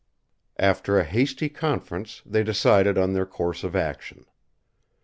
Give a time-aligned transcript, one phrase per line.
[0.57, 4.25] After a hasty conference they decided on their course of action.